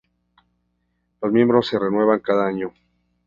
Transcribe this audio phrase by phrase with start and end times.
[1.21, 2.73] Los miembros se renuevan cada año.